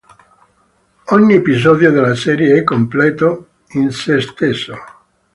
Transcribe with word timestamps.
Ogni 1.09 1.35
episodio 1.35 1.91
della 1.91 2.15
serie 2.15 2.57
è 2.57 2.63
completo 2.63 3.49
in 3.73 3.91
sé 3.91 4.19
stesso. 4.19 4.73